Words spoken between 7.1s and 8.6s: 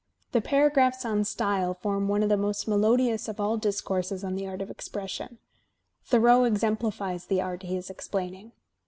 the art he is explaining.